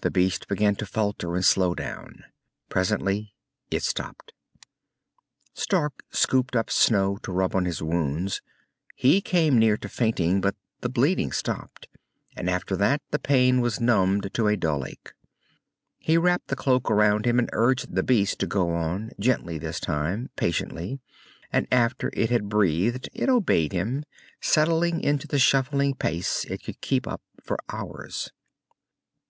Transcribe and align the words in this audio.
The 0.00 0.10
beast 0.10 0.48
began 0.48 0.76
to 0.76 0.86
falter 0.86 1.34
and 1.34 1.44
slow 1.44 1.74
down. 1.74 2.24
Presently 2.70 3.34
it 3.70 3.82
stopped. 3.82 4.32
Stark 5.52 6.02
scooped 6.10 6.56
up 6.56 6.70
snow 6.70 7.18
to 7.18 7.30
rub 7.30 7.54
on 7.54 7.66
his 7.66 7.82
wounds. 7.82 8.40
He 8.96 9.20
came 9.20 9.58
near 9.58 9.76
to 9.76 9.90
fainting, 9.90 10.40
but 10.40 10.56
the 10.80 10.88
bleeding 10.88 11.32
stopped 11.32 11.86
and 12.34 12.48
after 12.48 12.76
that 12.76 13.02
the 13.10 13.18
pain 13.18 13.60
was 13.60 13.78
numbed 13.78 14.32
to 14.32 14.46
a 14.46 14.56
dull 14.56 14.86
ache. 14.86 15.12
He 15.98 16.16
wrapped 16.16 16.48
the 16.48 16.56
cloak 16.56 16.90
around 16.90 17.26
him 17.26 17.38
and 17.38 17.50
urged 17.52 17.94
the 17.94 18.02
beast 18.02 18.38
to 18.38 18.46
go 18.46 18.70
on, 18.70 19.10
gently 19.20 19.58
this 19.58 19.80
time, 19.80 20.30
patiently, 20.34 20.98
and 21.52 21.66
after 21.70 22.10
it 22.14 22.30
had 22.30 22.48
breathed 22.48 23.10
it 23.12 23.28
obeyed 23.28 23.72
him, 23.74 24.04
settling 24.40 25.02
into 25.02 25.26
the 25.28 25.38
shuffling 25.38 25.92
pace 25.94 26.46
it 26.48 26.64
could 26.64 26.80
keep 26.80 27.06
up 27.06 27.20
for 27.42 27.58
hours. 27.68 28.32